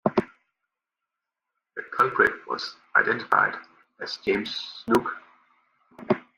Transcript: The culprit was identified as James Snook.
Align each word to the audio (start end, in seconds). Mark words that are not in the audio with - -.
The 1.75 1.83
culprit 1.95 2.33
was 2.47 2.75
identified 2.97 3.53
as 3.99 4.17
James 4.25 4.81
Snook. 4.83 5.15